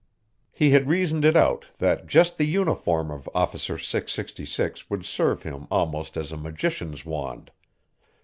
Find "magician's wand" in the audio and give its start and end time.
6.37-7.51